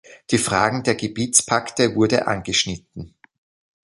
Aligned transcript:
Die 0.31 0.39
Fragen 0.39 0.81
der 0.81 0.95
Gebietspakte 0.95 1.93
wurde 1.93 2.25
angeschnitten. 2.25 3.13